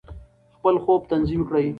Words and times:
خپل 0.57 0.75
خوب 0.83 1.01
تنظیم 1.09 1.41
کړئ. 1.47 1.67